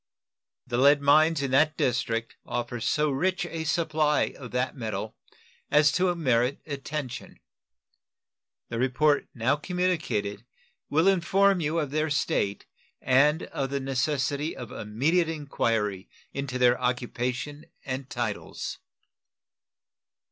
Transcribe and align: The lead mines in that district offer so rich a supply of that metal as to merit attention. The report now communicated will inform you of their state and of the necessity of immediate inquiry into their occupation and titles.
The 0.65 0.79
lead 0.79 0.99
mines 0.99 1.43
in 1.43 1.51
that 1.51 1.77
district 1.77 2.35
offer 2.43 2.81
so 2.81 3.11
rich 3.11 3.45
a 3.45 3.65
supply 3.65 4.33
of 4.35 4.49
that 4.49 4.75
metal 4.75 5.15
as 5.69 5.91
to 5.91 6.15
merit 6.15 6.59
attention. 6.65 7.39
The 8.69 8.79
report 8.79 9.27
now 9.35 9.57
communicated 9.57 10.43
will 10.89 11.07
inform 11.07 11.59
you 11.59 11.77
of 11.77 11.91
their 11.91 12.09
state 12.09 12.65
and 12.99 13.43
of 13.43 13.69
the 13.69 13.79
necessity 13.79 14.57
of 14.57 14.71
immediate 14.71 15.29
inquiry 15.29 16.09
into 16.33 16.57
their 16.57 16.81
occupation 16.81 17.67
and 17.85 18.09
titles. 18.09 18.79